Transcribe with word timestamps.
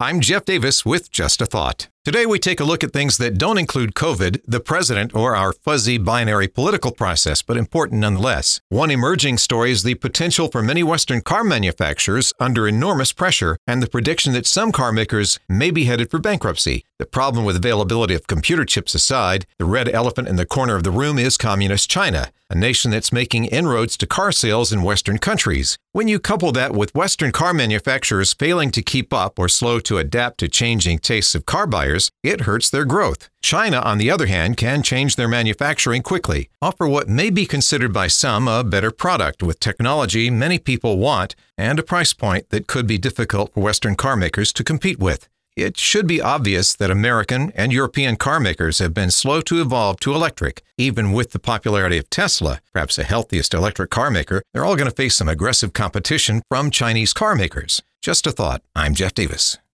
I'm 0.00 0.20
Jeff 0.20 0.44
Davis 0.44 0.86
with 0.86 1.10
Just 1.10 1.42
a 1.42 1.46
Thought. 1.46 1.88
Today, 2.04 2.24
we 2.24 2.38
take 2.38 2.60
a 2.60 2.64
look 2.64 2.82
at 2.84 2.92
things 2.92 3.18
that 3.18 3.36
don't 3.36 3.58
include 3.58 3.94
COVID, 3.94 4.40
the 4.46 4.60
president, 4.60 5.14
or 5.14 5.36
our 5.36 5.52
fuzzy 5.52 5.98
binary 5.98 6.48
political 6.48 6.92
process, 6.92 7.42
but 7.42 7.56
important 7.56 8.00
nonetheless. 8.00 8.60
One 8.70 8.90
emerging 8.90 9.38
story 9.38 9.72
is 9.72 9.82
the 9.82 9.96
potential 9.96 10.48
for 10.48 10.62
many 10.62 10.82
Western 10.82 11.20
car 11.20 11.44
manufacturers 11.44 12.32
under 12.40 12.68
enormous 12.68 13.12
pressure 13.12 13.58
and 13.66 13.82
the 13.82 13.90
prediction 13.90 14.32
that 14.34 14.46
some 14.46 14.72
car 14.72 14.92
makers 14.92 15.38
may 15.48 15.70
be 15.70 15.84
headed 15.84 16.10
for 16.10 16.18
bankruptcy. 16.18 16.84
The 16.98 17.06
problem 17.06 17.44
with 17.44 17.56
availability 17.56 18.14
of 18.14 18.26
computer 18.26 18.64
chips 18.64 18.94
aside, 18.94 19.46
the 19.58 19.64
red 19.64 19.88
elephant 19.88 20.28
in 20.28 20.36
the 20.36 20.46
corner 20.46 20.76
of 20.76 20.84
the 20.84 20.90
room 20.90 21.18
is 21.18 21.36
Communist 21.36 21.90
China, 21.90 22.32
a 22.50 22.56
nation 22.56 22.90
that's 22.90 23.12
making 23.12 23.44
inroads 23.44 23.96
to 23.98 24.06
car 24.06 24.32
sales 24.32 24.72
in 24.72 24.82
Western 24.82 25.18
countries. 25.18 25.78
When 25.92 26.08
you 26.08 26.18
couple 26.18 26.50
that 26.52 26.72
with 26.72 26.94
Western 26.94 27.30
car 27.30 27.54
manufacturers 27.54 28.32
failing 28.32 28.70
to 28.72 28.82
keep 28.82 29.12
up 29.12 29.38
or 29.38 29.48
slow 29.48 29.78
to 29.80 29.98
adapt 29.98 30.38
to 30.38 30.48
changing 30.48 30.98
tastes 30.98 31.34
of 31.34 31.46
car 31.46 31.66
buyers, 31.66 31.97
it 32.22 32.42
hurts 32.42 32.70
their 32.70 32.84
growth. 32.84 33.28
China, 33.42 33.78
on 33.80 33.98
the 33.98 34.10
other 34.10 34.26
hand, 34.26 34.56
can 34.56 34.82
change 34.82 35.16
their 35.16 35.28
manufacturing 35.28 36.02
quickly, 36.02 36.48
offer 36.60 36.86
what 36.86 37.08
may 37.08 37.30
be 37.30 37.46
considered 37.46 37.92
by 37.92 38.06
some 38.06 38.48
a 38.48 38.64
better 38.64 38.90
product 38.90 39.42
with 39.42 39.60
technology 39.60 40.30
many 40.30 40.58
people 40.58 40.98
want 40.98 41.34
and 41.56 41.78
a 41.78 41.82
price 41.82 42.12
point 42.12 42.48
that 42.50 42.66
could 42.66 42.86
be 42.86 42.98
difficult 42.98 43.52
for 43.52 43.60
Western 43.60 43.94
car 43.94 44.16
makers 44.16 44.52
to 44.52 44.64
compete 44.64 44.98
with. 44.98 45.28
It 45.58 45.76
should 45.76 46.06
be 46.06 46.20
obvious 46.20 46.76
that 46.76 46.90
American 46.90 47.50
and 47.56 47.72
European 47.72 48.14
car 48.14 48.38
makers 48.38 48.78
have 48.78 48.94
been 48.94 49.10
slow 49.10 49.40
to 49.40 49.60
evolve 49.60 49.98
to 50.00 50.14
electric. 50.14 50.62
Even 50.76 51.12
with 51.12 51.32
the 51.32 51.40
popularity 51.40 51.98
of 51.98 52.08
Tesla, 52.10 52.60
perhaps 52.72 52.94
the 52.94 53.02
healthiest 53.02 53.52
electric 53.54 53.90
car 53.90 54.08
maker, 54.08 54.42
they're 54.54 54.64
all 54.64 54.76
going 54.76 54.88
to 54.88 54.94
face 54.94 55.16
some 55.16 55.28
aggressive 55.28 55.72
competition 55.72 56.42
from 56.48 56.70
Chinese 56.70 57.12
car 57.12 57.34
makers. 57.34 57.82
Just 58.00 58.24
a 58.26 58.30
thought. 58.30 58.62
I'm 58.76 58.94
Jeff 58.94 59.14
Davis. 59.14 59.58